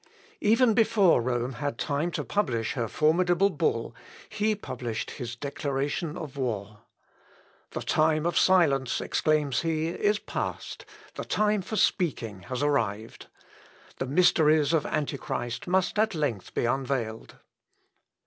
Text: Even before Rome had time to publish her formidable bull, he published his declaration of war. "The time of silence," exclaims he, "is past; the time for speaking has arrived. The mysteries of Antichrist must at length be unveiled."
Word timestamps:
Even 0.39 0.73
before 0.73 1.21
Rome 1.21 1.51
had 1.53 1.77
time 1.77 2.09
to 2.13 2.23
publish 2.23 2.73
her 2.73 2.87
formidable 2.87 3.51
bull, 3.51 3.93
he 4.29 4.55
published 4.55 5.11
his 5.11 5.35
declaration 5.35 6.17
of 6.17 6.37
war. 6.37 6.79
"The 7.69 7.81
time 7.83 8.25
of 8.25 8.35
silence," 8.35 8.99
exclaims 8.99 9.61
he, 9.61 9.89
"is 9.89 10.17
past; 10.17 10.87
the 11.13 11.23
time 11.23 11.61
for 11.61 11.75
speaking 11.75 12.39
has 12.49 12.63
arrived. 12.63 13.27
The 13.99 14.07
mysteries 14.07 14.73
of 14.73 14.87
Antichrist 14.87 15.67
must 15.67 15.99
at 15.99 16.15
length 16.15 16.55
be 16.55 16.65
unveiled." 16.65 17.35